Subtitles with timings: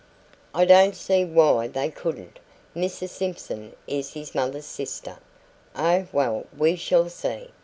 [0.55, 2.39] "I don't see why they couldn't.
[2.75, 5.17] Mrs Simpson is his mother's sister"
[5.75, 7.51] "Oh, well, we shall see.